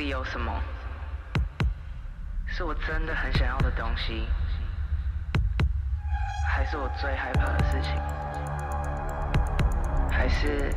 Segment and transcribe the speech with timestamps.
[0.00, 0.50] 里有什么？
[2.46, 4.26] 是我真的很想要的东西，
[6.48, 7.92] 还是我最害怕的事情？
[10.10, 10.74] 还是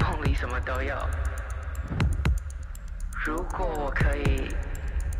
[0.00, 0.96] 梦里什么都有？
[3.24, 4.52] 如果我可以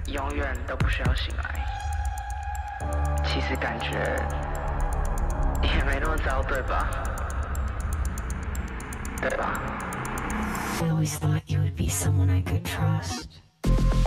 [0.07, 1.65] 永远都不需要醒来，
[3.25, 3.91] 其实感觉
[5.63, 6.89] 也没那么糟，对吧？
[9.21, 9.53] 对吧？
[10.79, 13.41] I always thought you would be someone I could trust.“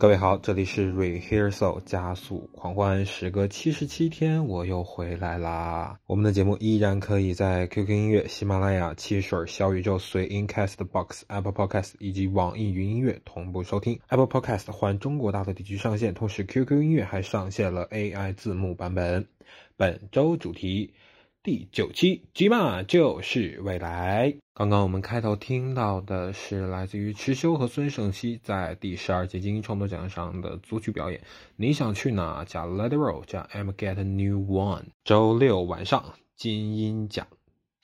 [0.00, 5.98] 各位好，这里是 Rehearsal 加速狂欢，时隔七十七天，我又回来啦。
[6.06, 14.00] 我们的节目依然可以在 QQ 音乐、喜马拉雅、汽水、小宇宙、随音 Castbox、Apple Podcast 以及网易云音乐同步收听。
[14.08, 19.28] Apple Podcast 换中国大陆地区上线，同时 QQ 音乐还上线了 AI 字幕版本。
[19.76, 20.94] 本周主题
[21.42, 24.34] 第九期 G 嘛就是未来。
[24.52, 31.18] 刚刚我们开头听到的是来自于池修和孙胜熙在第十二届金鹰创作奖上的组曲表演。
[31.56, 32.44] 你想去哪？
[32.44, 34.88] 加 Let It Roll 加 I'm Get a New One。
[35.02, 37.26] 周六晚上金鹰奖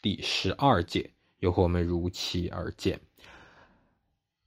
[0.02, 3.00] 第十二届又和我们如期而见。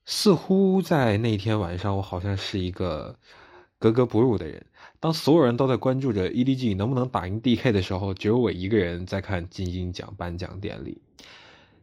[0.05, 3.17] 似乎在那天晚上，我好像是一个
[3.79, 4.63] 格格不入的人。
[4.99, 11.01] 当所有人都在关注着 EDG 能不能打赢 DK 的时候，只有我一个人在看金鹰奖颁奖典礼。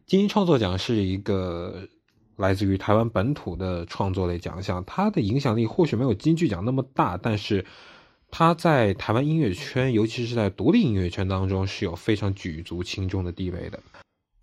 [0.05, 1.87] 金鹰创作奖是一个
[2.35, 7.65] 来自于台湾本土的创作类奖项，它的影响力或许没有金曲奖那么大，但是
[8.29, 13.81] 它在台湾音乐圈，尤其是在独立音乐圈当中是有非常举足轻重的地位的。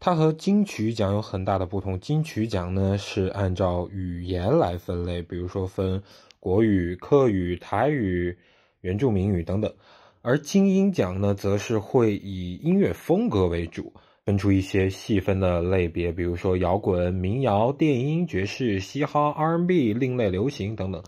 [0.01, 6.03] 它和金曲奖有很大的不同，金曲奖呢是按照语言来分类，比如说分
[6.41, 8.37] 国语、客语、台语、
[8.84, 9.75] 原住民语等等，
[10.21, 13.91] 而金鹰奖呢则是会以音乐风格为主。
[14.26, 21.03] 分出一些细分的类别，比如说摇滚、民谣、电音、爵士、嘻哈、R&B、另类流行等等。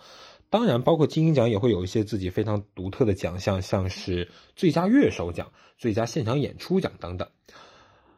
[0.51, 7.29] 当然，包括金鹰奖也会有一些自己非常独特的奖项，像是最佳乐手奖、最佳现场演出奖等等。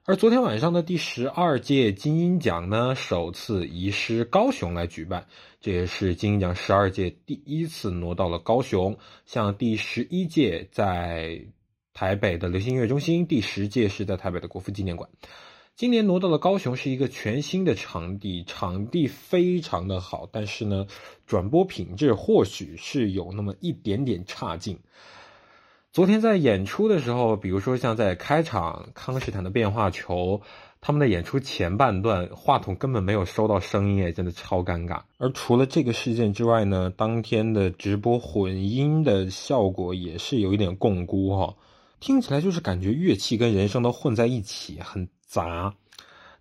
[0.04, 5.26] 而昨天晚上的第十二届金鹰奖呢，首次移师高雄来举办，
[5.60, 8.96] 这也是金鹰奖十二届第一次挪到了高雄。
[9.26, 11.44] 像第十一届在
[11.92, 15.10] 台北的流行音乐中心，第十届是在台北的国父纪念馆。
[15.74, 20.86] 今年挪到了高雄，是一个全新的场地，场地非常的好，但是呢，
[21.26, 24.78] 转播品质或许是有那么一点点差劲。
[25.98, 30.40] 昨天在演出的时候，比如说像在开场康斯坦的变化球，
[30.80, 35.00] 他们的演出前半段话筒根本没有收到声音，哎，真的超尴尬。
[35.16, 41.56] 而除了这个事件之外呢，当天的直播混音的效果也是有一点共估哈，
[41.98, 45.74] 听起来就是感觉乐器跟人声都混在一起，很杂。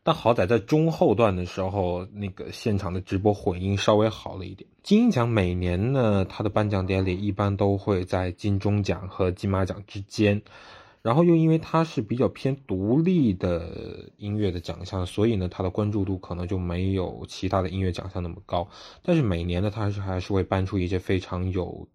[0.08, 4.70] 但好在在中后段的时候，那个现场的直播混音稍微好了一点。
[4.82, 10.42] 金鹰奖每年呢，它的颁奖典礼一般都会在金钟奖和金马奖之间，
[11.02, 18.70] 然后又因为它是比较偏独立的音乐的奖项，所以呢，它的关注度可能就没有其他的音乐奖项那么高。
[19.04, 21.86] 但是每年呢，它还是还是会颁出一些非常有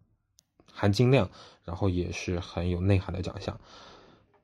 [0.70, 1.30] 含金量，
[1.64, 3.58] 然后也是很有内涵的奖项。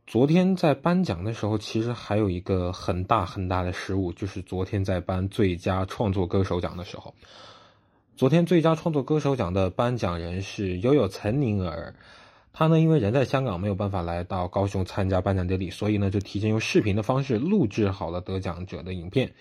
[0.09, 7.15] 昨天在颁奖的时候，其实还有一个很大很大的失误，就是昨天在颁最佳创作歌手奖的时候，
[8.17, 11.95] 昨天最佳创作歌手奖的颁奖人是悠悠岑宁儿，
[12.55, 19.35] 他呢因为人在香港没有办法来到高雄参加颁奖典礼，所以呢就提前用视频的方式录制好了得奖者的影片，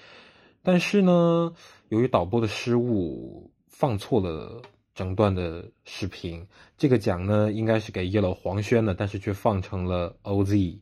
[0.64, 1.54] 但是呢
[1.88, 4.62] 由于导播的失误放错了。
[4.98, 10.80] 整段的视频，这个奖呢应该是给 Yellow 黄轩的，但是却放成了 OZ。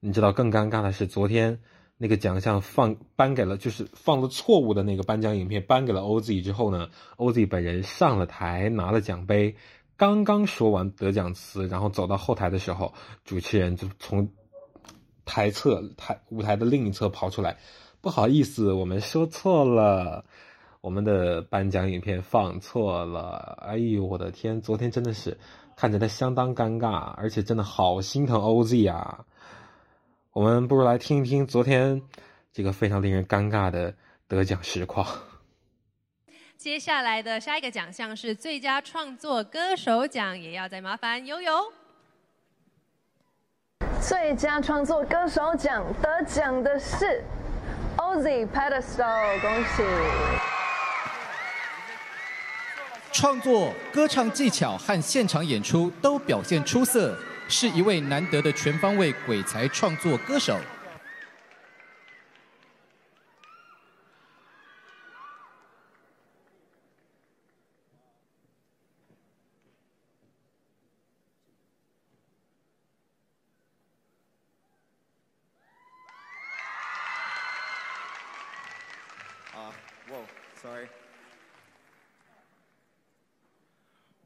[0.00, 1.60] 你知道更尴尬的是，昨天
[1.98, 6.88] 那个奖项放颁给了，就是放了错误的那个颁奖影片颁给了 OZ 之后呢
[7.18, 9.54] ，OZ 本人上了台拿了奖杯，
[9.98, 12.94] 刚刚说完得奖词，然后走到后台的时候，
[13.26, 14.30] 主持人就从
[15.26, 17.58] 台侧台舞台的另一侧跑出来，
[18.00, 20.24] 不好意思，我们说错了。
[20.80, 24.60] 我们的颁奖影片放错了，哎呦我的天！
[24.60, 25.36] 昨天真的是
[25.76, 29.24] 看着他相当尴尬，而且真的好心疼 OZ 啊。
[30.32, 32.00] 我们不如来听一听昨天
[32.52, 33.92] 这个非常令人尴尬的
[34.28, 35.04] 得奖实况。
[36.56, 41.52] 接下来的下一个奖项是最佳创作歌手奖，也要再麻烦悠悠。
[44.00, 47.22] 最佳创作歌手奖得奖的是
[47.96, 50.47] OZ Pedestal，恭喜！
[53.18, 57.18] 创作、歌唱技巧和现场演出都表现出色，
[57.48, 60.54] 是一位难得的全方位鬼才创作歌手。
[79.56, 79.74] 啊
[80.08, 80.86] ，Whoa，sorry。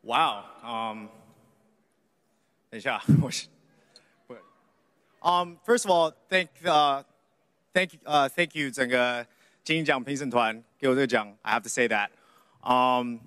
[0.03, 0.45] Wow.
[0.63, 1.09] Um,
[2.71, 2.99] yeah,
[5.21, 7.03] um, first of all, thank uh,
[7.73, 9.25] thank uh, thank you 整个
[9.65, 12.09] 金鹰奖评审团给我这个奖，I have to say that.
[12.61, 13.19] Um,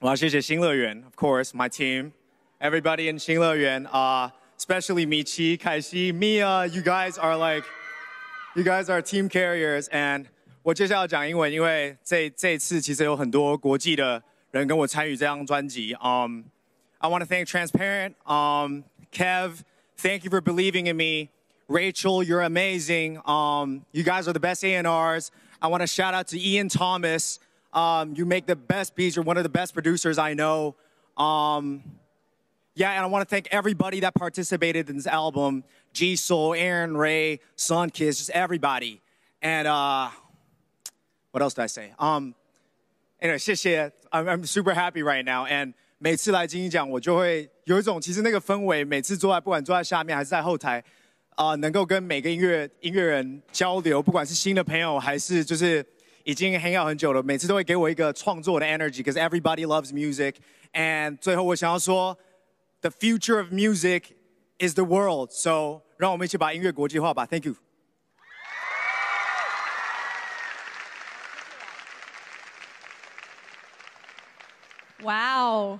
[0.00, 2.12] 我要谢谢新乐园，of course, my team,
[2.60, 7.66] everybody in 新乐园啊、uh,，especially 米奇、凯西、Mia, you guys are like,
[8.54, 9.84] you guys are team carriers.
[9.84, 10.26] And
[10.62, 14.22] 我接下来要讲英文，因为这这次其实有很多国际的。
[14.50, 15.94] 人跟我参与这张专辑。
[15.94, 16.44] Um,
[17.00, 19.64] I want to thank Transparent, um, Kev.
[19.96, 21.30] Thank you for believing in me.
[21.68, 23.20] Rachel, you're amazing.
[23.26, 25.30] Um, you guys are the best A&Rs.
[25.60, 27.38] I want to shout out to Ian Thomas.
[27.72, 29.16] Um, you make the best beats.
[29.16, 30.76] You're one of the best producers I know.
[31.16, 31.82] Um,
[32.74, 35.64] yeah, and I want to thank everybody that participated in this album.
[35.92, 39.00] G Soul, Aaron Ray, Sunkiss, just everybody.
[39.40, 40.10] And uh,
[41.30, 41.92] what else did I say?
[41.98, 42.34] Um,
[43.19, 45.45] anyway, 谢谢 I'm I'm super happy right now.
[45.47, 50.83] And 每次来金鹰奖，我就会有一种其实那个氛围，每次坐在不管坐在下面还是在后台，
[51.35, 55.85] 啊、呃，能够跟每个音乐音乐人交流，不管是新的朋友还是就是
[56.23, 60.35] 已经 hang out 很久了，每次都会给我一个创作的 energy，because everybody loves music。
[60.73, 62.17] And 最后我想要说
[62.81, 64.03] ，the future of music
[64.59, 65.31] is the world。
[65.31, 67.25] So 让我们一起把音乐国际化吧。
[67.25, 67.66] Thank you。
[75.07, 75.79] 哇哦！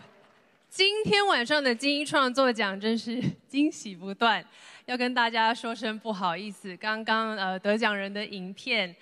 [0.69, 4.41] 今天晚上的金鹰创作奖真是惊喜不断，
[4.86, 8.96] 要跟大家说声不好意思，刚刚呃得奖人的影片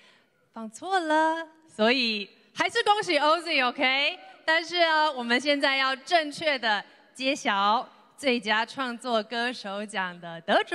[0.52, 4.18] 放错了，所以还是恭喜 OZ，OK？
[4.44, 10.74] 但是啊，我们现在要正确的揭晓最佳创作歌手奖的得主，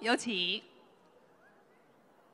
[0.00, 0.60] 有请。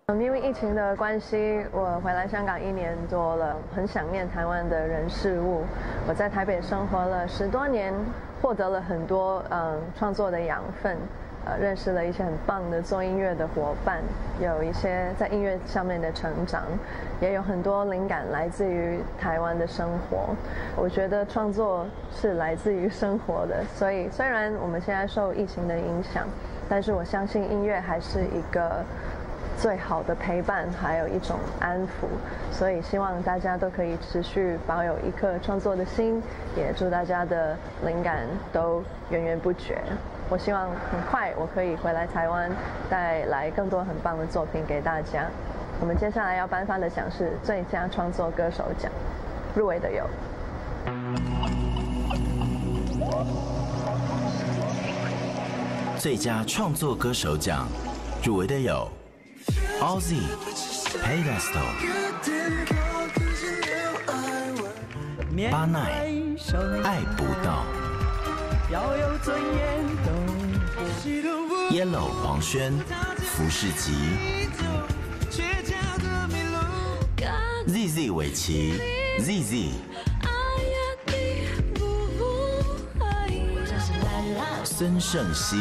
[0.06, 5.62] 嗯因为疫情的关系，我回来香港一年多了，很想念台湾的人事物。
[6.06, 7.90] 我在台北生活了十多年，
[8.42, 10.94] 获得了很多嗯创作的养分。
[11.46, 14.02] 呃认识了一些很棒的做音乐的伙伴，
[14.40, 16.62] 有一些在音乐上面的成长，
[17.18, 20.34] 也有很多灵感来自于台湾的生活。
[20.76, 26.26] 我觉得创作是来自于生活的，所以虽然我们现在受疫情的影响，
[26.68, 28.84] 但是我相信音乐还是一个。
[29.56, 32.06] 最好的陪伴，还有一种安抚，
[32.52, 36.22] 所以希望大家都可以持续保有一颗创作的心，
[36.56, 39.80] 也祝大家的灵感都源源不绝。
[40.28, 42.50] 我希望很快我可以回来台湾，
[42.90, 45.26] 带来更多很棒的作品给大家。
[45.80, 48.90] 我们接下来要颁发的奖是最佳创作歌手奖，
[49.54, 50.04] 入围的有。
[55.98, 57.66] 最佳创作歌手奖
[58.22, 58.86] 入围的有。
[59.84, 60.22] Ozzy
[61.04, 61.60] Pedestal，
[65.50, 66.08] 巴奈
[66.82, 67.66] 爱不到
[71.70, 72.72] ，Yellow 黄轩
[73.18, 73.92] 服饰集
[77.68, 78.80] ，ZZ 尾奇
[79.20, 79.72] ZZ，
[84.64, 85.56] 孙盛熙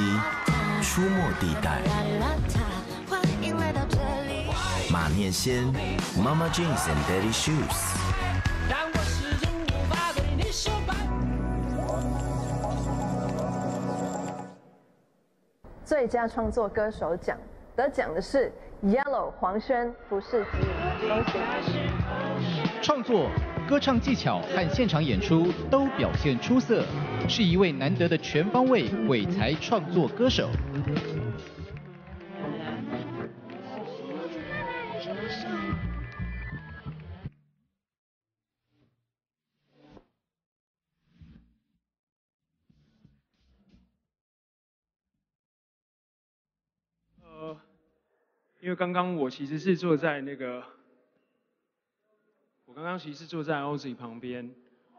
[0.81, 1.81] 出没地带。
[5.13, 5.63] 马念先
[6.17, 7.93] ，Mama Jeans and Daddy Shoes。
[15.85, 17.37] 最佳创作歌手奖
[17.75, 18.51] 得奖的是
[18.83, 21.77] Yellow 黄轩服饰集，恭喜！
[22.81, 23.29] 创作、
[23.69, 26.83] 歌唱技巧和现场演出都表现出色，
[27.29, 30.49] 是一位难得的全方位鬼才创作歌手。
[48.73, 50.63] 为刚刚我其实是坐在那个，
[52.65, 54.49] 我刚刚其实是坐在 Ozzy 旁边，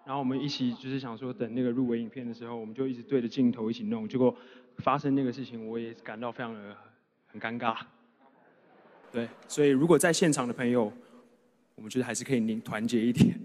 [0.06, 4.32] 然后我们一起就是想说等那个入围影片的时候，我们就一直对着镜头一起弄，结果
[4.78, 6.76] 发生那个事情，我也感到非常的
[7.26, 7.76] 很尴尬。
[9.10, 10.92] 对，所以如果在现场的朋友，
[11.74, 13.36] 我们觉得还是可以拧团结一点。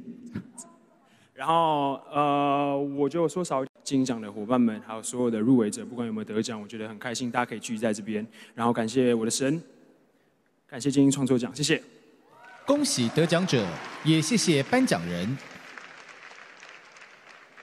[1.33, 9.59] 然后呃，我就说少金奖的伙伴们，还有所有的入围者，不管有没有得奖，我觉得很开心，大家可以聚集在这边，然后感谢我的神。
[10.69, 11.81] 感谢精英创作奖，谢谢。
[12.63, 13.65] 恭喜得奖者，
[14.05, 15.35] 也谢谢颁奖人。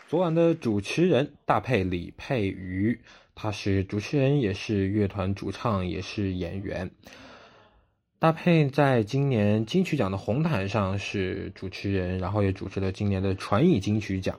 [0.08, 3.00] 昨晚的主持人大佩李佩瑜，
[3.36, 6.90] 他是主持人，也是乐团主唱，也是演员。
[8.18, 14.36] 大佩在今年金曲奖的红毯上是主持人，然后也主持了今年的传艺金曲奖，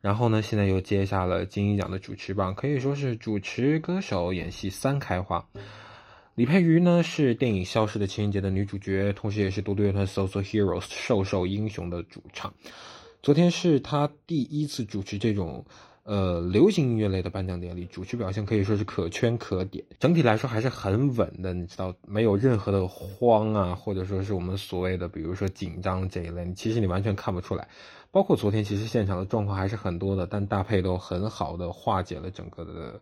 [0.00, 5.46] 然后呢，现在又接下了金鹰奖的主持棒，可以说是主持、歌手、演戏三开花。
[6.40, 12.54] 李佩瑜呢是电影《消失的情人节》的女主角，同时也是独立乐团 So So Heroes 瘦瘦英雄的主唱。
[13.22, 15.66] 昨天是她第一次主持这种
[16.02, 19.84] 呃流行音乐类的颁奖典礼，主持表现可以说是可圈可点。
[19.98, 27.68] 整体来说还是很稳的，你知道，没有任何的慌啊，或者说是我们所谓的比如说紧张这一类，其实你完全看不出来。
[28.10, 32.98] 包括昨天其实现场的状况还是很多的，但搭配都很好的化解了整个的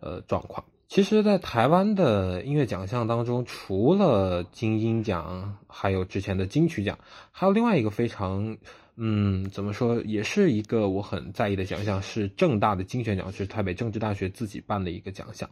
[0.00, 0.64] 呃状况。
[0.90, 6.98] 其实，在台湾的音乐奖项当中，除了金鹰奖，还有之前的金曲奖，
[7.30, 8.56] 还有另外一个非常，
[8.96, 15.48] 嗯，怎么说，也是一个我很在意的奖项，是正大的金选奖，是台北政治大学自己办的一个奖项。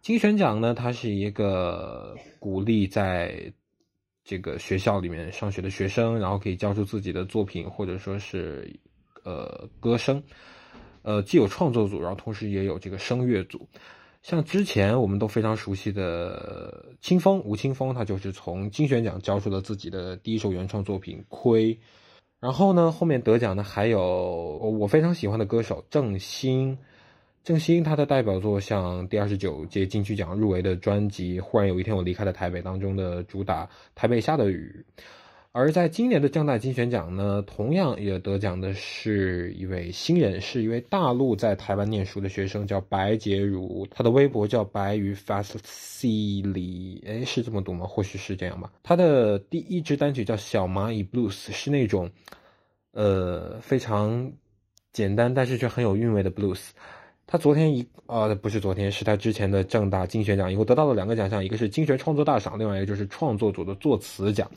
[0.00, 3.52] 金选奖呢，它是一个鼓励在
[4.24, 8.68] 这个学校里面上学的学生，然后可以交出自己的作品，或者说是
[9.22, 10.20] 呃歌声，
[11.02, 13.68] 呃，既有创作组，然后同时也有这个声乐组。
[14.24, 21.74] 像之前我们都非常熟悉的清风吴青峰，他就是从金选奖交出了自己的第一首原创作品《亏》，
[22.40, 26.78] 然后呢，后面得奖的还有我非常喜欢的歌手郑兴，
[27.42, 34.86] 郑兴他的代表作像第二十九届金曲奖入围的专辑《忽然有一天我离开了台北》当中的主打《台北下的雨》。
[35.56, 46.08] 而在今年的正大金选奖呢，同样也得奖的是一位新人，是一位大陆在台湾念书的学生，叫白洁如，他的微博叫白鱼 fast c
[46.42, 47.86] 里，哎，是这么读吗？
[47.86, 48.72] 或许是这样吧。
[48.82, 52.10] 他的第一支单曲叫小蚂蚁 blues，是那种，
[52.90, 54.32] 呃，非常
[54.92, 56.70] 简单但是却很有韵味的 blues。
[57.28, 64.50] 他昨天一啊，不是昨天，是他之前的正大金选奖，以后得到了两个奖项，一个是金选创作大赏，另外一个就是创作组的作词奖。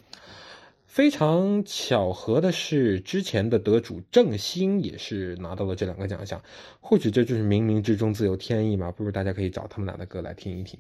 [0.98, 6.42] 非常巧合的是，之前的得主郑兴也是拿到了这两个奖项，
[6.80, 8.92] 或许这就是冥冥之中自有天意嘛。
[8.92, 10.80] 不如大家可以找他们俩的歌来听一听。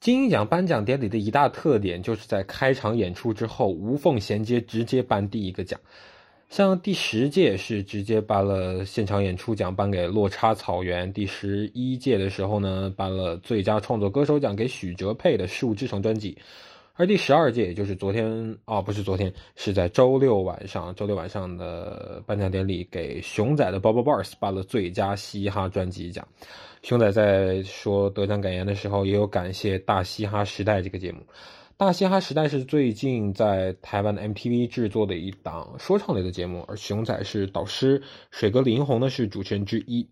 [0.00, 5.80] 金鹰奖颁奖典礼的一大特点就是在开场演出之后无缝衔接，直接颁第一个奖。
[6.50, 16.36] 像第十届是直接颁了现场演出奖，颁给落差草原；第十一届的时候呢，颁了最佳创作歌手奖给许哲佩的《事物之城》专辑。
[16.98, 26.26] 而第十二届，也就是昨天啊，不是昨天，是在周六晚上，周六晚上的颁奖典礼，给熊仔的《Bubble Bars》颁了最佳嘻哈专辑奖。
[26.82, 31.20] 熊仔在说得奖感言的时候，也有感谢《大嘻哈时代》这个节目。
[31.76, 38.02] 《大嘻哈时代》是最近在台湾的 MTV 制作的一档说唱类的节目，而熊仔是导师，
[38.32, 40.04] 水哥李英宏呢是主持人之一。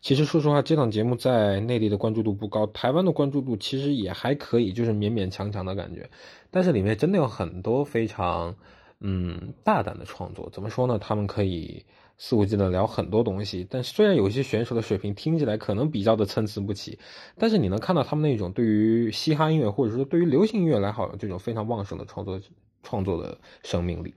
[0.00, 6.08] 其实说实话，这档节目在内地的关注度不高，台湾的关注度其实也还可以，就是勉勉强强的感觉。
[6.50, 8.56] 但是里面真的有很多非常
[9.00, 10.48] 嗯大胆的创作。
[10.50, 10.98] 怎么说呢？
[10.98, 11.84] 他们可以
[12.16, 13.66] 肆无忌惮聊很多东西。
[13.68, 16.98] 但虽然有些选手的水平听起来可能比较的参差不齐，
[17.36, 22.40] 但是你能看到他们那种对于嘻哈音乐或者说对于流行音乐来好这种非常旺盛的创作
[22.82, 24.14] 创作的生命力。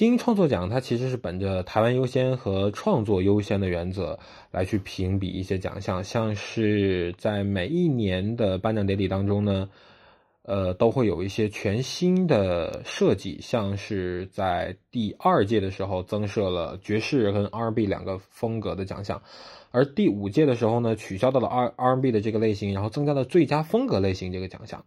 [0.00, 4.18] 金鹰创作奖，它其实是本着台湾优先和创作优先的原则
[4.50, 9.68] 来去评比一些奖项，像是在每一年的颁奖典礼当中呢，
[10.44, 19.20] 呃，都会有一些全新的设计，像是在第二届的时候增设了爵士跟 R&B 两个风格的奖项，
[19.70, 24.82] 而第五届的时候呢，取消掉了 R R&B 的这个类型，然后增加了最佳风格类型这个奖项。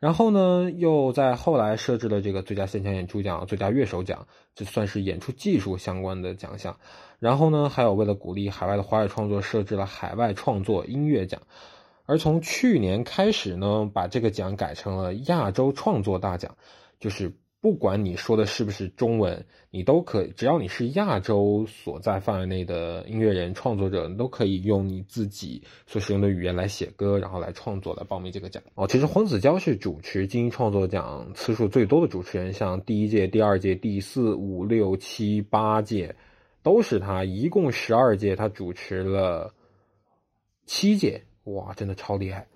[0.00, 6.76] 然后呢，又在后来设置了这个最佳现场演出奖、最佳乐手奖，这算是演出技术相关的奖项。
[7.20, 11.42] 然后呢，还有为了鼓励海外的华语创作，设置了海外创作音乐奖。
[12.06, 16.56] 而从去年开始呢，把这个奖改成了亚洲创作大奖，
[16.98, 17.32] 就是。
[17.62, 28.62] 不管你说的是不是中文，你都可以，只要你是亚洲所在范围内的音乐人、创作者，你都可以用你自己所使用的语言来写歌，然后来创作，来报名这个奖。
[28.76, 36.16] 哦，其实黄子佼是主持金鹰创作奖次数最多的主持人，像第一届、第二届、第四、五、六、七、八届，
[36.62, 39.52] 都是他，一共十二届，他主持了
[40.64, 42.46] 七届，哇，真的超厉害。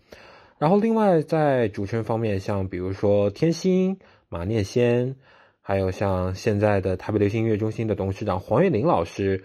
[0.56, 3.98] 然后另外在主持人方面，像比如说天心。
[4.34, 5.14] 马念先，
[5.60, 9.44] 还有像现在的台北流行音乐中心的董事长黄月玲老师，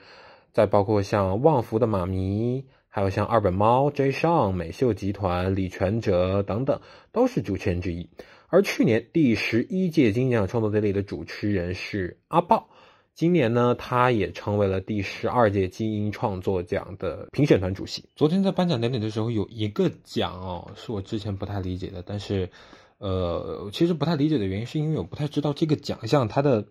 [0.51, 4.11] 再包括像旺福的马迷，还有像二本猫 J.
[4.11, 8.09] s h a n 美秀集团李全哲等等，都是主持人之一。
[8.47, 12.67] 而去年第十一届金奖创作典礼的主持人是阿豹，
[13.19, 18.05] 今年呢，他也成为了第十二届金鹰创作奖的评选团主席。
[18.15, 22.49] 昨天在颁奖典礼的时候，有一个奖哦，是我之前不太理解的，但是。
[22.99, 26.65] 呃，其实不太理解的原因，是因为我不太知道这个奖项它的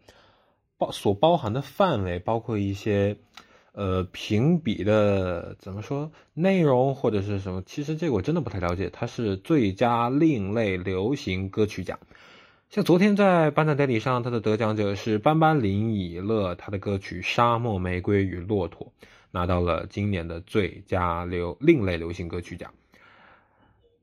[0.78, 3.18] 包所包含的范围，包括一些
[3.72, 7.62] 呃评比的怎么说内容或者是什么。
[7.66, 8.88] 其实这个我真的不太了解。
[8.90, 11.98] 它是最佳另类流行歌曲奖。
[12.70, 18.92] 像昨天在颁奖典礼上，他的得奖者是班班林以乐，他的歌曲《沙漠玫瑰与骆驼》
[19.31, 22.74] 拿到了今年的最佳流另类流行歌曲奖。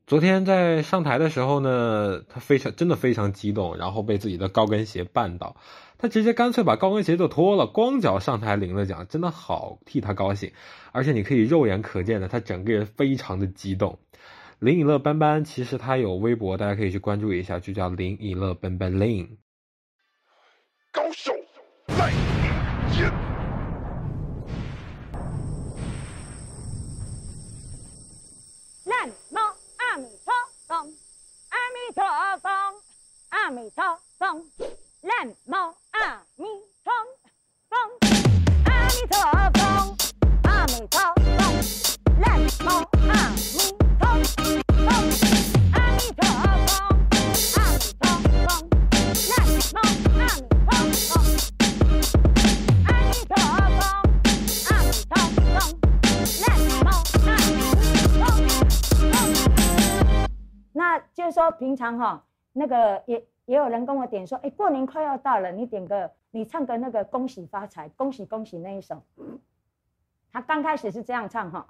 [0.07, 5.57] 昨天在上台的时候呢，他非常真的非常激动，然后被自己的高跟鞋绊倒，
[5.99, 10.51] 他直接干脆把高跟鞋就脱了，光脚上台领了奖，真的好替他高兴。
[10.91, 13.99] 而且你可以肉眼可见的，他整个人非常的激动。
[14.59, 19.37] 林以乐斑斑，其实他有微博，大家可以去关注一下，就叫林以乐斑斑林。
[20.91, 21.33] 高手
[21.87, 22.11] 在
[22.97, 23.11] 眼。
[23.77, 24.09] 阿弥
[25.05, 25.13] 陀
[28.89, 29.37] 佛，南无
[29.77, 30.75] 阿弥陀佛，
[31.49, 32.03] 阿弥陀
[32.39, 32.49] 佛，
[33.29, 34.25] 阿弥陀佛，
[35.01, 35.53] 南无
[35.91, 36.43] 阿弥
[36.83, 36.91] 陀
[37.69, 37.73] 佛，
[38.65, 39.13] 阿弥陀
[39.53, 39.59] 佛，
[40.43, 41.39] 阿弥陀佛，
[42.19, 42.23] 南
[42.63, 42.67] 无
[43.09, 44.41] 阿弥陀佛，
[45.73, 46.21] 阿弥陀
[46.65, 46.69] 佛，
[47.55, 48.49] 阿弥陀佛。
[60.73, 63.25] 那就是说，平常哈，那个也。
[63.47, 69.03] 也有人跟我点说，哎，过年快要到了，你点个，你唱个那个恭喜发财，恭喜恭喜那一首。
[70.31, 71.67] 他刚开始是这样唱哈。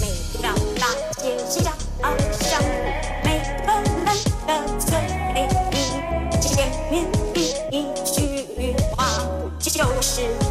[0.00, 0.06] 每
[0.38, 0.86] 条大
[1.18, 1.60] 街小
[2.30, 2.62] 巷
[3.24, 4.06] 每个人
[4.46, 4.88] 的嘴
[6.40, 6.94] 见面
[7.34, 8.16] 第一句
[8.94, 9.26] 话
[9.58, 10.41] 就是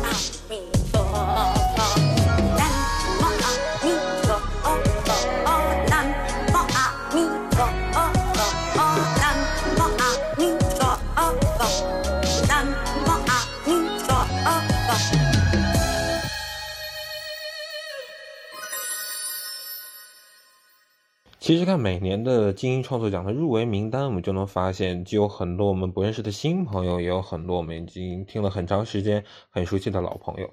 [21.52, 30.50] 其实看每年的金鹰创作奖的入围名单，我们就能发现，既有很多我们不认识的新朋友，也有很多我们已经听了很长时间、很熟悉的老朋友。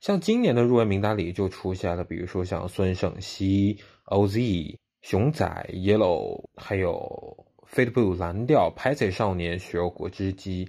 [0.00, 10.68] 像今年的入围名单里就出现了，比如说像孙盛熙、OZ、熊仔、Yellow，还有 Fate Blue 蓝调、拍彩少年、雪肉果汁机，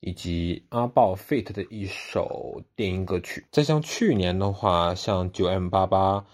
[0.00, 3.46] 以及阿豹 Fit 的一首电音歌曲。
[3.52, 6.26] 再像去年的话，像九 M 八八。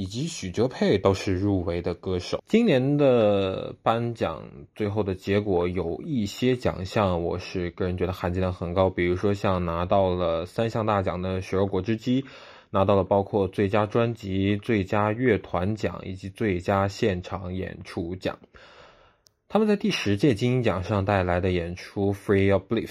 [0.00, 2.42] 以及许哲佩都是入围的歌手。
[2.46, 4.42] 今年的颁奖
[4.74, 8.88] 最后的结果有一些奖项，我是个人觉得含金量很高。
[8.88, 12.24] 比如说像拿到了三项大奖的雪儿果汁机，
[12.70, 18.38] 拿到了包括最佳专辑、最佳乐团奖以及最佳现场演出奖。
[19.48, 22.86] 他们在第十届金鹰奖上带来的演出《Free Your Belief》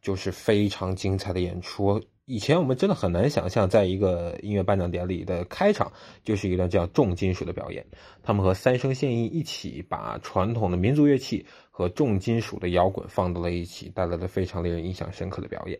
[0.00, 2.00] 就是非常精彩的演出。
[2.26, 5.92] 以前我们真的很难想象，在一个音乐颁奖典礼的开场
[6.24, 7.86] 就是一段这样重金属的表演。
[8.24, 15.78] 他们和三生现役一起把传统的民族乐器和重金属的摇滚放到了一起，带来了非常令人印象深刻的表演。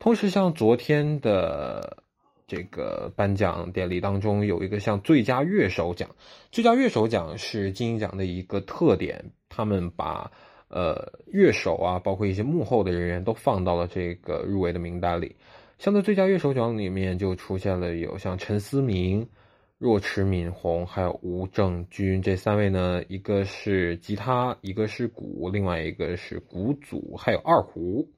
[0.00, 2.02] 同时，像昨天的
[2.48, 6.10] 这个颁奖典礼当中，有一个像最佳乐手奖。
[6.50, 10.32] 最佳乐手奖是金鹰奖的一个特点，他们把。
[10.72, 15.36] 呃，乐手啊，包括一些幕后的人员都放到了这个入围的名单里。
[15.78, 19.28] 像在最佳乐手奖里面，就出现了有像陈思明、
[19.76, 23.02] 若池敏宏，还有吴正军这三位呢。
[23.08, 28.08] 一个是吉他，一个是鼓，另外一个是鼓组，还有二胡。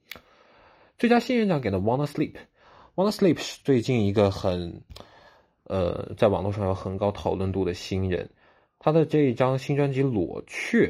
[0.96, 2.34] 最佳新人奖给的 Wanna Sleep。
[2.94, 4.80] Wanna Sleep 是最近一个很，
[5.64, 8.30] 呃，在网络上有很高讨论度的新人。
[8.78, 10.86] 他的这一张新专辑《裸雀》。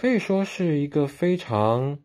[0.00, 1.98] 可以说是一个非常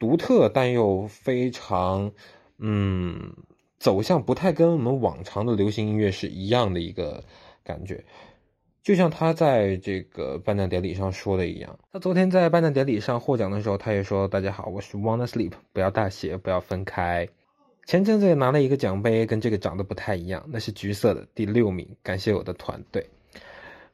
[0.00, 2.10] 独特，但又非常
[2.58, 3.36] 嗯
[3.78, 7.22] 走向不太跟我们往常的流行音乐是一样的一个
[7.62, 8.04] 感觉。
[8.82, 17.28] 就像他在这个颁奖典礼上说的一样，他昨天在颁奖典礼上获奖的时候，他也说：“大家好，我是 Wanna Sleep，不要大写，不要分开。”
[17.86, 21.96] 前阵子也拿了一个奖杯，跟这个长得不太一样，那是橘色的，第六名。
[22.02, 23.08] 感谢我的团队。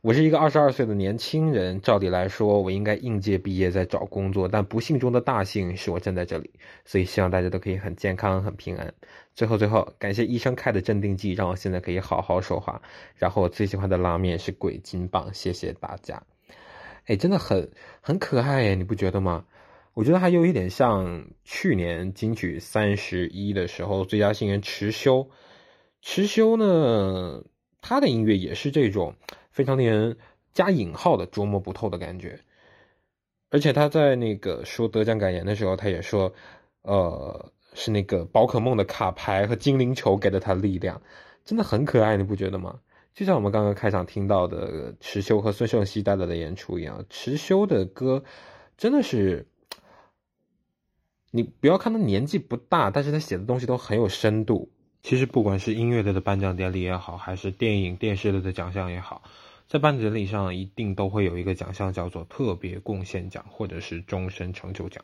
[0.02, 6.50] 我是一个二十二岁的年轻人，照理来说，我应该应届毕业再找工作，但不幸中的大幸是我站在这里，
[6.86, 8.94] 所以希望大家都可以很健康、很平安。
[9.34, 12.80] 最后，最后，感谢医生开的镇定剂，让我现在可以好好说话。
[13.14, 16.22] 然后，我最喜欢的拉面是鬼金棒，谢谢大家。
[17.04, 19.44] 哎，真的很很可爱耶，你不觉得吗？
[19.92, 25.28] 我觉得还有一点像去年金曲三十一的时候，最佳新人池修。
[26.00, 27.44] 池修呢，
[27.82, 29.14] 他的音乐也是这种。
[29.50, 30.16] 非常令人
[30.52, 32.40] 加引号的捉摸不透的感觉，
[33.50, 36.32] 而且他在那个说得奖感言的时候，他也说，
[36.82, 41.00] 呃，是那个宝可梦的卡牌和精灵球给了他力量，
[41.44, 42.80] 真的很可爱，你不觉得吗？
[43.12, 48.22] 就像我们刚刚开场听到的池修和孙盛熙带来的演出一样，池修的歌
[48.76, 49.46] 真的是，
[51.32, 54.70] 你不要看他年纪不大，但是他写的东西都很有深度。
[55.02, 59.22] 其实不管是音乐类的颁奖典礼也好，还是电影、电视类的奖项也好，
[59.66, 65.02] 在颁奖典礼上一定都会有一个奖项叫做特别贡献奖，或者是终身成就奖。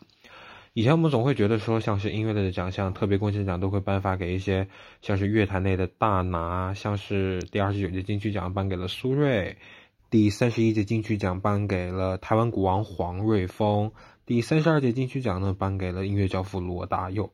[0.75, 4.69] 以前我们总会觉得说，像是音乐类的奖项，特别贡献奖都会颁发给一些
[5.01, 9.57] 像是乐坛内的大拿，像是第二十九届金曲奖颁给了苏芮，
[10.11, 13.93] 第三十一届金曲奖颁给了台湾鼓王黄瑞丰，
[14.27, 17.31] 第三十二届金曲奖呢颁给了音乐教父罗大佑。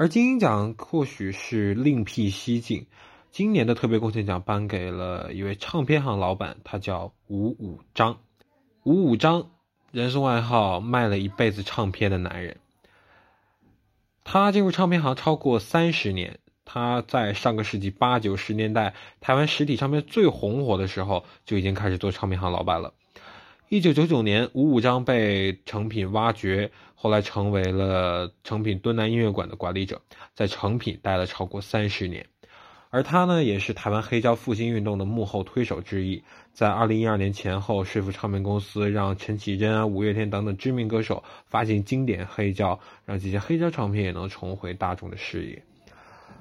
[0.00, 2.86] 而金鹰奖或许是另辟蹊径，
[3.32, 8.20] 今年的特别贡献奖颁给了一位唱片行老板，他叫吴五章。
[8.84, 9.50] 吴五章，
[9.90, 12.58] 人送外号“卖了一辈子唱片的男人”。
[14.22, 22.94] 他进入唱片行超过三十年，他在上个世纪八九十年代台湾实体唱片最红火的时候就已经开始做唱片行老板了。
[23.70, 30.00] 一九九九年，吴五章被成品挖掘，后来成为了成品敦南音乐馆的管理者，
[30.32, 32.24] 在成品待了超过三十年。
[32.88, 36.22] 而他呢，也是台湾黑胶复兴运动的幕后推手之一，
[36.54, 45.62] 在二零一二年前后说服唱片公司，让陈绮贞啊、五月天等等知名歌手发行经典黑胶，让这些黑胶唱片也能重回大众的视野。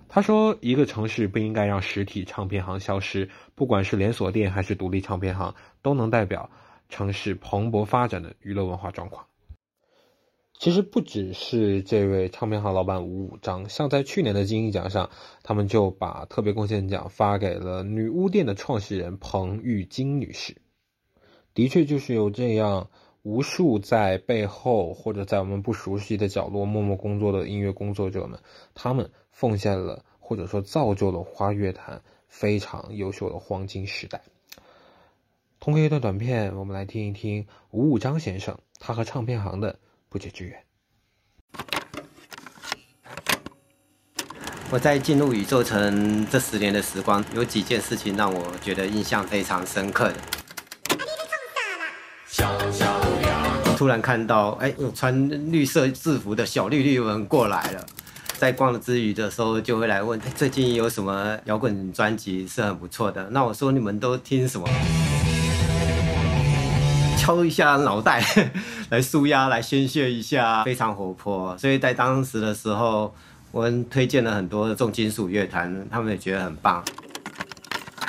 [0.08, 6.50] 他说：“一个城市不应该让实体唱片行消失，不管是连锁店还是独立唱片行，都能代表。”
[6.89, 9.26] 城市蓬勃发展的娱乐文化状况。
[10.60, 15.12] 其实不只是这位唱片行老板吴五章，像在去年的金鹰奖上，
[15.43, 20.58] 他们就把特别贡献奖发给了女巫店的创始人彭玉金女士。
[21.54, 22.89] 的确，就是有这样
[23.21, 28.39] 无数在背后或者在我们不熟悉的角落默默工作的音乐工作者们，
[28.73, 34.23] 他们奉献了或者说造就了华乐坛非常优秀的黄金时代。
[35.60, 40.63] 通过一段短片，我们来听一听吴武章先生他和唱片行的不解之缘。
[44.70, 50.15] 我在进入宇宙城这十年的时光，有几件事情让我觉得印象非常深刻的。
[53.78, 57.86] 突然看到，哎，有穿绿色制服的小绿绿们过来了。
[58.38, 63.30] 在逛之余的时候，就会来问，最近有什么摇滚专辑是很不错的？
[63.32, 64.67] 那我说你们都听什么？
[67.28, 68.24] 敲一下脑袋，
[68.90, 71.58] 来舒压，来宣泄一下，非常活泼。
[71.58, 73.13] 所以在当时的时候，
[73.52, 76.82] 我们推荐了很多重金属乐团，他们也觉得很棒。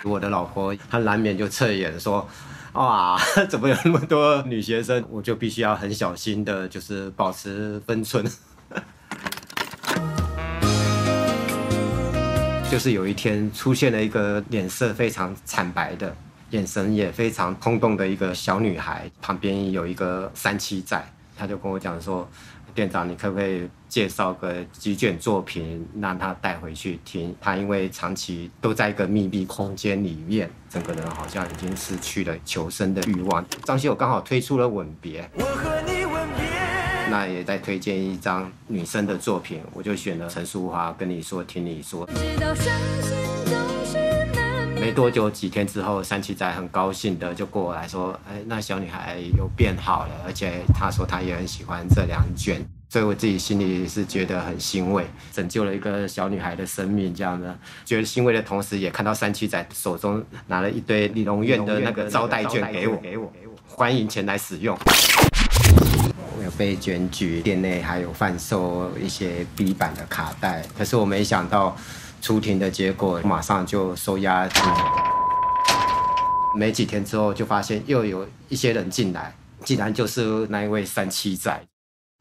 [0.04, 2.28] 我的老婆她难免就侧眼说。
[2.74, 5.04] 哇， 怎么有那么多女学生？
[5.10, 8.24] 我就必须要很小心的，就是保持分寸。
[12.70, 16.14] 就是有一天出现了一个脸色非常惨白的，
[16.50, 21.02] 眼神也非常空洞的一个小女孩，旁边有一个三七仔，
[21.36, 22.28] 他就跟我讲说。
[22.74, 27.34] 店长，你可不可以介绍个几卷作品让他带回去听？
[27.40, 33.44] 他因为长期都在一个密闭空间里面，整个人好像已经失去了求生的欲望。
[33.64, 42.08] 张学友刚好推出了《吻别》，我和你吻别，那也在推荐一张女生的作品，我就选了陈淑桦，跟你说，听你说。
[44.88, 64.74] 没多久，几天之后，三七仔很高兴的就过来说：“哎，那小女孩又变好了，而且她说她也很喜欢这两卷。”所以我自己心里是觉得很欣慰，拯救了一个小女孩的生命，这样的觉得欣慰的同时，也看到三七仔手中拿了一堆李龙院的那个招待券给我，给我，给我，欢迎前来使用。
[66.38, 71.76] 我有被卷举，店内还有贩售一些 B 版的卡带，可是我没想到。
[72.20, 74.48] 出庭的结果马上就收押，
[76.54, 81.62] 没几天之后就发现又有一些人进来，竟然就是那一位三七仔。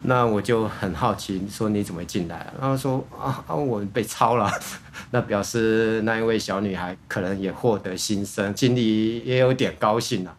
[0.03, 2.53] 那我就很好奇，说你怎么进来？
[2.61, 4.51] 然后说啊啊，我被抄了。
[5.09, 10.35] 那表示那一位小女孩可能也获得新生，心里也有点高兴了。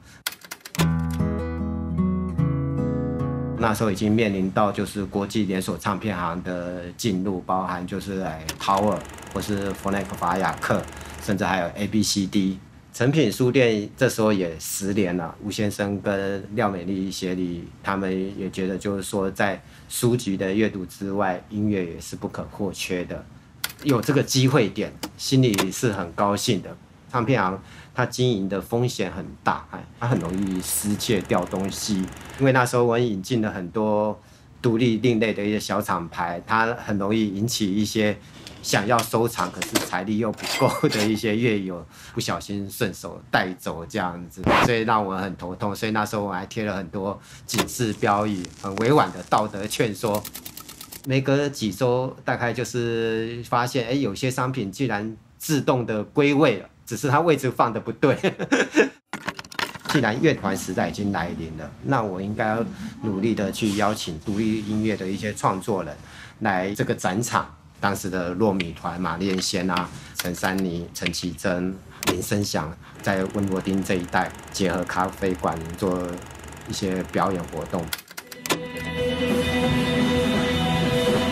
[3.60, 8.96] 那时候已经面临到就是国际连锁唱片行的进入，包含就是来 Tower
[9.34, 10.80] 或是弗莱克法雅克，
[11.22, 12.58] 甚至还有 A B C D
[12.94, 15.34] 成品书店，这时候也十年了。
[15.42, 23.24] 吴先生跟廖美丽协理，他们也觉得就是说，在书籍的阅读之外，音乐也是不可或缺的。
[23.82, 26.76] 有这个机会点，心里是很高兴的。
[27.10, 27.60] 唱片行。
[27.98, 31.96] 它经营的风险很大，哎，它很容易失窃掉东西。
[32.38, 34.16] 因为那时候我引进了很多
[34.62, 38.16] 独立另类的一些小厂牌，它很容易引起一些
[38.62, 41.84] 想要收藏可是财力又不够的一些乐友
[42.14, 45.74] 不小心顺手带走这样子，所以让我很头痛。
[45.74, 50.22] 所以那时候我还贴了很多警示标语，很委婉的道德劝说。
[51.04, 56.68] 没隔几周，大概就是发现，哎，有些商品居然自动的归位了。
[56.88, 58.16] 只是它位置放的不对。
[59.92, 62.64] 既然乐团时代已经来临了，那我应该要
[63.02, 65.94] 努力的去邀请独立音乐的一些创作人
[66.38, 67.54] 来这个展场。
[67.78, 71.76] 当时的糯米团、马念先啊、陈珊妮、陈绮贞、
[72.10, 76.02] 林声祥，在温罗丁这一带结合咖啡馆做
[76.68, 77.84] 一些表演活动。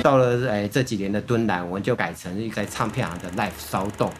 [0.03, 4.12] 到了哎这几年的敦南，我们就改成一个唱片行的 live 骚动。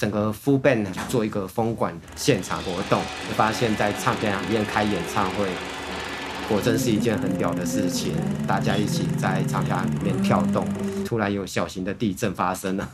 [0.00, 3.02] 整个 full band 做一个封管现场活动，
[3.36, 5.46] 发现，在唱片行里面开演唱会，
[6.48, 8.14] 果真是一件很屌的事情。
[8.48, 10.66] 大家一起在唱片行里面跳动，
[11.04, 12.88] 突然有小型的地震发生了。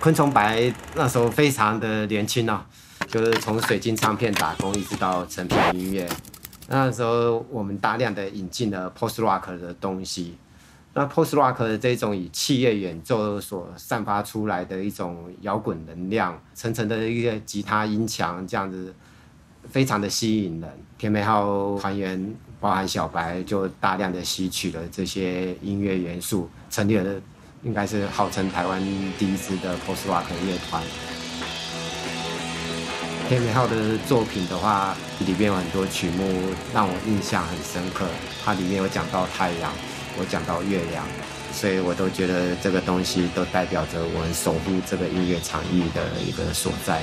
[0.00, 2.66] 昆虫白那时候非常的年轻啊，
[3.06, 6.10] 就是从水晶唱片打工，一直到成品音乐。
[6.66, 10.36] 那时候我们大量的引进了 post rock 的东西。
[10.96, 18.94] 那 post rock 的这种以器乐演奏所散发出来的一种摇滚能量，层层的一个吉他音墙，这样子
[19.68, 20.70] 非常的吸引人。
[20.96, 27.20] 甜美号团员包含小白，就大量的吸取了这些音乐元素，成立了
[27.64, 28.80] 应该是号称台湾
[29.18, 30.80] 第一支的 post rock 乐团。
[33.28, 34.94] 天美号的作品的话，
[35.26, 36.22] 里面有很多曲目
[36.72, 38.06] 让我印象很深刻，
[38.44, 39.72] 它里面有讲到太阳。
[40.16, 41.04] 我讲到月亮，
[41.52, 47.02] 所以我都觉得这个东西都代表着我们守护这个音乐场域的一个所在。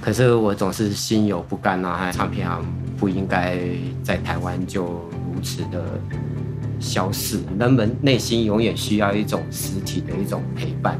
[0.00, 2.64] 可是我总是心有不甘呐，唱片行
[2.96, 3.58] 不应该
[4.02, 6.00] 在台湾就如此的
[6.80, 10.98] 消逝，人们内心永远需要一种实体的一种陪伴，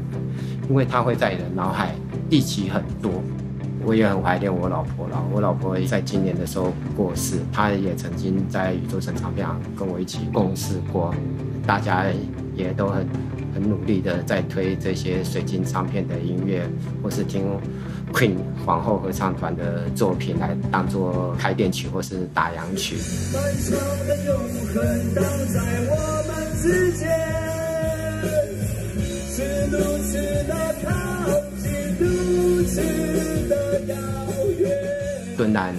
[0.69, 1.95] 因为它会在你的脑海
[2.29, 3.23] 忆起很多。
[3.89, 11.11] 我也很怀念我老婆了，我老婆在今年的时候过世，她也曾经在宇宙神唱片行跟我一起共事过，
[11.65, 12.05] 大家
[12.55, 13.03] 也都很
[13.51, 16.69] 很努力的在推这些水晶唱片的音乐，
[17.01, 17.47] 或是听
[18.13, 22.95] Queen 皇后合唱团的作品来当做开店曲或是打烊曲。
[22.95, 24.37] 的永
[24.71, 24.75] 恒
[25.15, 25.95] 在我
[26.27, 27.09] 们之间，
[29.31, 30.13] 是如此
[30.47, 30.87] 的靠
[31.41, 31.48] 近，
[31.99, 32.81] 如此
[33.49, 33.95] 的遥
[34.57, 34.71] 远。
[35.37, 35.75] 敦南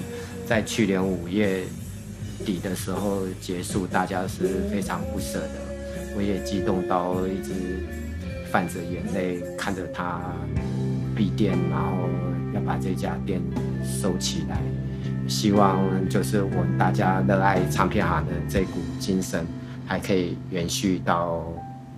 [0.46, 1.64] 在去年五月
[2.44, 5.54] 底的时候结束，大家是非常不舍的。
[6.16, 7.52] 我也激动到一直
[8.50, 10.20] 泛着眼泪看着他
[11.14, 12.08] 闭店，然后
[12.52, 13.40] 要把这家店
[13.82, 14.60] 收起来。
[15.28, 15.78] 希望
[16.08, 19.46] 就是我大家热爱唱片行的这股精神，
[19.86, 21.44] 还可以延续到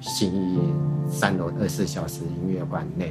[0.00, 0.58] 新义
[1.10, 3.10] 三楼二十四小时音乐馆内。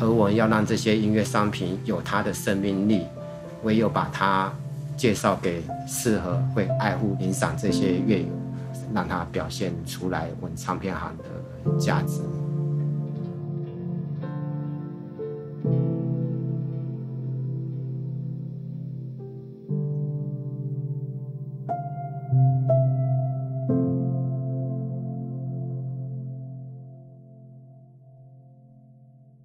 [0.00, 3.06] 而我要让这些音乐商品有它的生命力，
[3.62, 4.52] 唯有把它
[4.96, 8.28] 介绍给适合会爱护、欣赏这些乐友，
[8.94, 12.20] 让它表现出来我们唱片行的价值。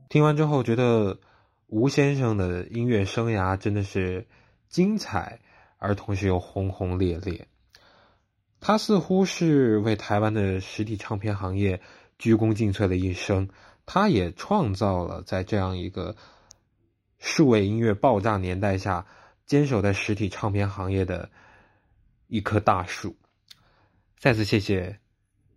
[0.09, 1.19] 听完之后，觉得
[1.67, 4.25] 吴先生的音乐生涯真的是
[4.69, 5.41] 精彩，
[5.77, 7.47] 而同时又轰轰烈烈。
[8.61, 11.81] 他似乎是为台湾的实体唱片行业
[12.17, 13.49] 鞠躬尽瘁的一生，
[13.85, 16.15] 他也创造了在这样一个
[17.19, 19.05] 数位音乐爆炸年代下，
[19.45, 21.29] 坚守在实体唱片行业的
[22.27, 23.17] 一棵大树。
[24.17, 24.99] 再次谢谢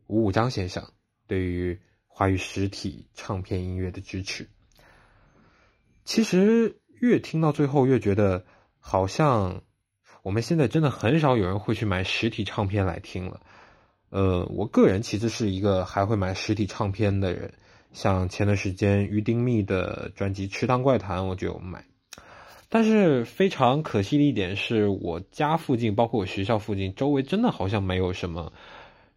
[0.09, 0.91] 吴武章先生
[1.29, 1.81] 对于。
[2.21, 4.47] 华语实体唱片音乐的支持，
[6.05, 8.45] 其实越听到最后越觉得，
[8.79, 9.63] 好像
[10.23, 13.41] 我们现在真的很少有人会去买实体唱片来听了。
[14.11, 17.55] 呃，我个人其实是一个还会买实体唱片的人，
[17.95, 21.87] 像前段时间于丁密的专辑《池塘怪谈》，我就有买。
[22.69, 28.53] 但是非常可惜的一点是，我家附近，包括我学校附近，周围真的好像没有什么。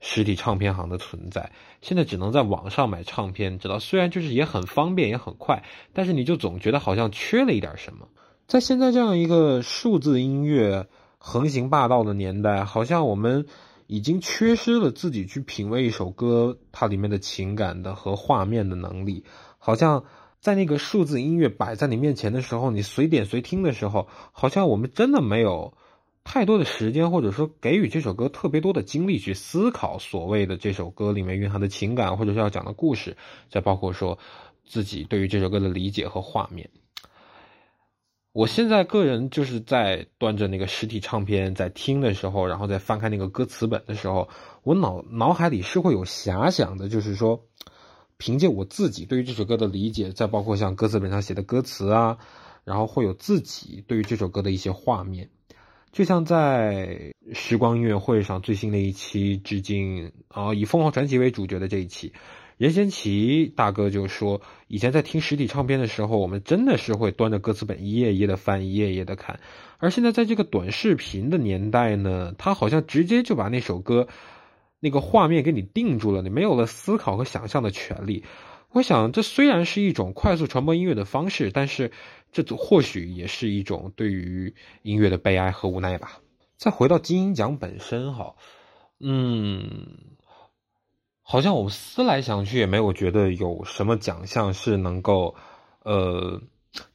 [0.05, 1.49] 实体唱片行的存在，
[1.81, 5.63] 现在只能在网上买唱片，知道虽然就是也很方便也很快，
[5.93, 8.09] 但是你就总觉得好像缺了一点什么。
[8.45, 10.87] 在现在这样一个数字音乐
[11.17, 13.45] 横行霸道的年代，好像我们
[13.87, 19.23] 已经缺失了自己去品味一首歌它里面的情感的和画面的能力。
[19.57, 20.03] 好像
[20.41, 25.73] 在那个数字音乐摆在你面前的时候，你随点随听的时候，好像我们真的没有。
[26.23, 33.17] 太多的时间，或者说给予这首歌特别多的精力去思考所谓的这首歌里面蕴含的情感，或者是要讲的故事，
[33.49, 34.17] 再包括说
[34.65, 36.69] 自己对于这首歌的理解和画面。
[38.31, 44.27] 我现在个人就是在端着那个实体唱片在听的时候，然后再翻开那个歌词本的时候，
[44.63, 47.45] 我脑脑海里是会有遐想的，就是说
[48.17, 52.17] 凭借我自己对于这首歌的理解，再包括像歌词本上写的歌词啊，
[52.63, 55.29] 然后会有自己对于这首歌的一些画面。
[55.93, 62.13] 就像在时光音乐会上最新的一期致敬啊，以凤凰传奇为主角的这一期，
[62.57, 69.39] 任贤齐大哥就说，以前在听实体唱片的时候，我们真的是会端着歌词本一页一页的翻，一页一页的看，
[69.77, 74.07] 而现在在这个短视频的年代呢，他好像直接就把那首歌
[74.79, 78.23] 那个画面给你定住了，你没有了思考和想象的权利。
[78.73, 81.91] 我想，这虽然是一种快速传播音乐的方式，但是
[82.31, 86.19] 这或许也是一种对于音乐的悲哀和无奈吧。
[86.57, 88.33] 再回到金鹰奖本身，哈，
[88.99, 89.69] 嗯，
[91.21, 95.35] 好像我们思来想去，也没有觉得有什么奖项是能够，
[95.83, 96.41] 呃，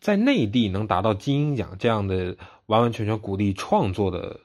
[0.01, 2.37] 在内地能达到金鹰奖这样的
[2.67, 4.41] 完完全全鼓励创作的，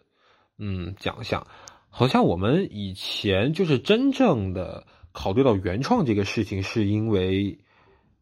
[0.60, 1.48] 嗯，奖项。
[1.89, 4.86] 好像我们以前就是真正的。
[5.13, 7.60] 考虑到原创这个事情，是因为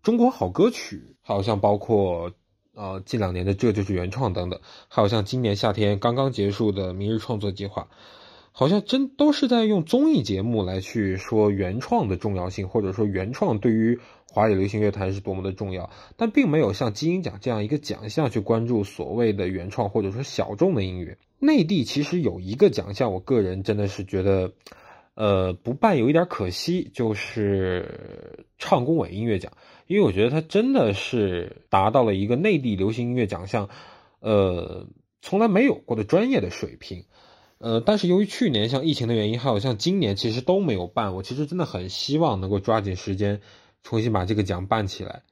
[0.03, 2.33] 中国好歌曲，好像包括
[2.75, 4.59] 呃近两年的这就是原创等等，
[4.89, 7.87] 还有像今年夏天刚刚结束的明日创作计划，
[8.51, 13.99] 好像真都是在用综艺节目来去说原创的重要性，或者说原创对于
[14.29, 21.17] 华语流行乐坛是多么的重要，但并没有像金鹰奖这样一个奖项去关注所谓的原创或者说小众的音乐。
[21.39, 24.51] 内地其实有一个奖项，我个人真的是觉得。
[25.13, 29.51] 呃，不办有一点可惜，就是唱工委音乐奖，
[29.87, 33.69] 因为我觉得它真的是达到了一个内地流行音乐奖项，
[34.19, 34.87] 呃，
[35.21, 37.05] 从来没有过的专业的水平。
[37.57, 43.41] 呃，但是由于去年像疫情的原因，还有像今年其实都没有办，我其实真的很希望能够抓紧时间
[43.83, 45.23] 重新把这个奖办起来。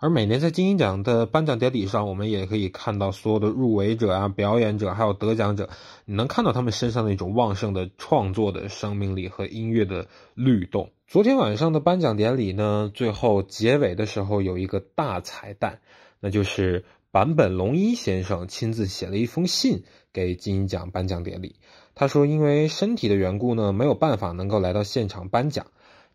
[0.00, 5.68] 而每年在金鹰奖的颁奖典礼上，我们也可以看到所有的入围者啊、表演者，还有得奖者，
[6.04, 10.90] 你能看到他们身上那种旺盛的创作的生命力和音乐的律动。
[11.08, 15.80] 昨天晚上的颁奖典礼呢，最后结尾的时候有一个大彩蛋，
[16.20, 19.82] 那就是坂本龙一先生亲自写了一封信
[20.12, 21.56] 给金鹰奖颁奖典礼。
[21.96, 25.66] 他说，因为身体的缘故呢，没有办法能够来到现场颁奖。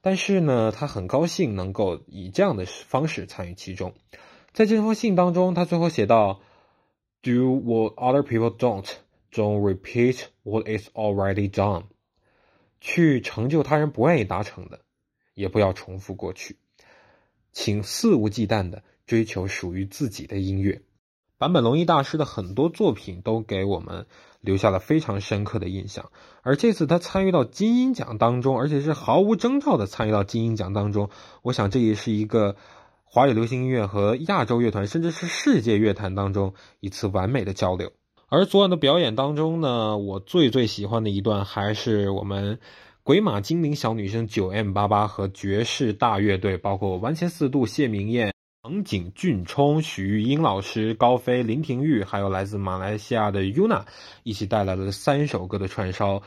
[0.06, 3.94] 但是呢，他很高兴能够以这样的方式参与其中。
[4.52, 6.42] 在这封信当中，他最后写道
[7.22, 8.86] ：“Do what other people don't,
[9.32, 11.86] don't repeat what is already done。”
[12.82, 14.82] 去成就他人不愿意达成的，
[15.36, 16.58] 也不要重复过去，
[17.54, 20.82] 请肆无忌惮的追求属于自己的音乐。
[21.38, 24.06] 坂本龙一大师的很多作品都给我们。
[24.44, 31.10] 留下了非常深刻的印象，而这次他参与到金鹰奖当中，而且是毫无征兆的参与到金鹰奖当中，
[31.44, 32.58] 我想这也是一个
[33.06, 37.94] 华语流行音乐和亚洲乐团，甚至是世界乐坛当中一次完美的交流。
[38.28, 42.60] 而昨晚的表演当中呢，我最最喜欢的一段还是我们
[43.04, 48.33] 鬼马精灵小女生九 M 八八和爵士大乐队，包括完前四度、谢明燕。
[48.66, 53.84] 藤井俊冲、许玉英老师、高飞、林廷玉，还有来自马来西亚的 Yuna，
[54.24, 56.20] 一起带来了三首歌的串烧，《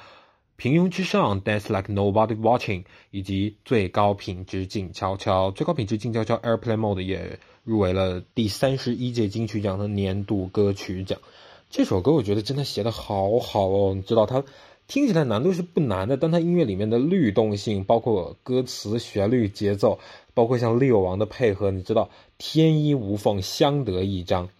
[0.57, 5.51] 平庸之上》（Dance Like Nobody Watching） 以及《最高品质静悄悄》。
[5.53, 11.19] 最高品质静悄悄 （Airplane Mode） 也入围了第三十一届金曲奖的年度歌曲奖。
[11.71, 14.45] 这首歌我觉得真的写的好好哦，你知道它
[14.87, 19.99] 听起来难度是不难的，但它音乐里面的律动性，包括歌词、旋律、节奏。
[20.35, 24.51] 包括像利友王的配合，你知道天衣无缝，相得益彰。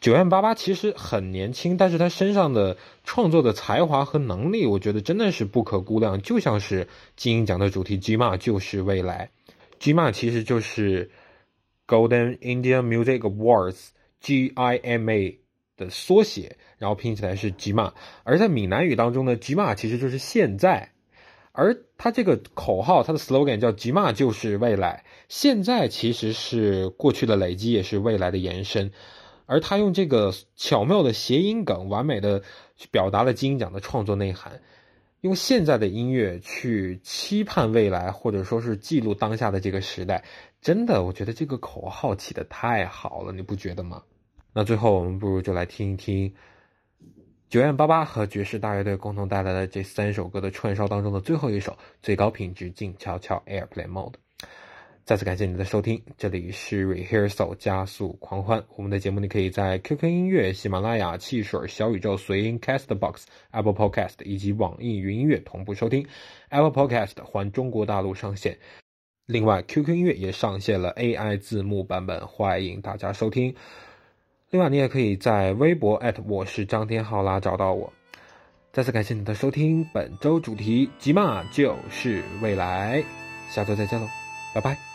[0.00, 6.20] 九万八八其实很年轻，但是他身上的创作的才华和能力，我觉得真的是不可估量。
[6.20, 9.30] 就像是金鹰奖的主题 “GMA 就是未来
[9.78, 11.12] ”，GMA 其实就是
[11.86, 15.36] Golden Indian Music Awards（GIMA）
[15.80, 17.94] 的缩写，然后拼起来是吉玛。
[18.22, 20.92] 而在闽南语当中呢吉玛其实就是现在。
[21.52, 25.04] 而他这个口号，他的 slogan 叫“吉玛就是未来”。
[25.28, 28.92] 现在其实是过去的累积，也是未来的延伸。
[29.46, 32.42] 而他用这个巧妙的谐音梗，完美的
[32.76, 34.60] 去表达了金鹰奖的创作内涵。
[35.22, 40.24] 用现在的音乐去期盼未来，或者说是记录当下的这个时代，
[40.62, 44.02] 真的，我觉得这个口号起的太好了，你不觉得吗？
[44.52, 46.32] 那最后，我们不如就来听一听。
[47.48, 54.14] 九万八八和爵士大乐队共同带来的这三首歌的串烧当中的最后一首，最高品质静悄悄 Airplane Mode。
[55.04, 58.62] 再次感谢你的收听，这里是 Rehearsal 加速狂欢。
[58.76, 66.06] 我们的节目你可以在 QQ 音乐、喜马拉雅、汽水、小宇宙、随音 Castbox、Apple Podcast 以及网易云音乐同步收听。
[66.50, 68.56] Apple Podcast 还中国大陆上线，
[69.26, 73.52] 另外 QQ 音乐也上线了 AI 字幕版本，欢迎大家收听。
[74.50, 77.92] 另外，你也可以在微博我是张天浩啦找到我。
[78.72, 83.02] 再次感谢你的收听，本周主题吉嘛就是未来，
[83.48, 84.08] 下周再见喽，
[84.52, 84.89] 拜拜。